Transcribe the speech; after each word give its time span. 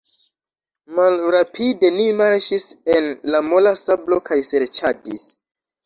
Malrapide 0.99 1.93
ni 1.99 2.07
marŝis 2.23 2.67
en 2.97 3.13
la 3.33 3.45
mola 3.53 3.77
sablo 3.87 4.23
kaj 4.31 4.43
serĉadis. 4.55 5.33